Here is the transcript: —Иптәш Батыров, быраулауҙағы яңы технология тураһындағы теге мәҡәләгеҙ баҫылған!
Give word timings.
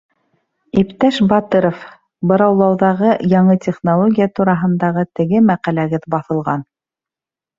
—Иптәш 0.81 1.17
Батыров, 1.31 1.81
быраулауҙағы 2.31 3.11
яңы 3.35 3.57
технология 3.67 4.27
тураһындағы 4.39 5.05
теге 5.19 5.43
мәҡәләгеҙ 5.51 6.09
баҫылған! 6.15 6.65